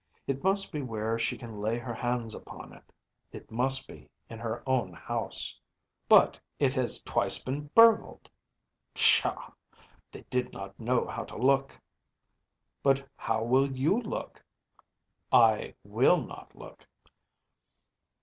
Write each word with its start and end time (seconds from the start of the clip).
It 0.25 0.43
must 0.43 0.71
be 0.71 0.81
where 0.81 1.19
she 1.19 1.37
can 1.37 1.61
lay 1.61 1.77
her 1.77 1.93
hands 1.93 2.33
upon 2.33 2.73
it. 2.73 2.91
It 3.31 3.51
must 3.51 3.87
be 3.87 4.09
in 4.31 4.39
her 4.39 4.63
own 4.67 4.93
house.‚ÄĚ 4.93 5.59
“But 6.09 6.39
it 6.57 6.73
has 6.73 7.03
twice 7.03 7.37
been 7.37 7.67
burgled.‚ÄĚ 7.75 8.31
“Pshaw! 8.95 9.51
They 10.09 10.21
did 10.31 10.53
not 10.53 10.79
know 10.79 11.05
how 11.05 11.23
to 11.25 11.37
look.‚ÄĚ 11.37 11.79
“But 12.81 13.07
how 13.15 13.43
will 13.43 13.71
you 13.71 13.99
look?‚ÄĚ 14.01 14.43
“I 15.31 15.75
will 15.83 16.25
not 16.25 16.55
look. 16.55 16.87